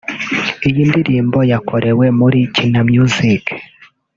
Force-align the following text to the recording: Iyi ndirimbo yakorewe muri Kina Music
Iyi 0.67 0.81
ndirimbo 0.89 1.39
yakorewe 1.51 2.05
muri 2.19 2.39
Kina 2.55 2.81
Music 2.91 3.45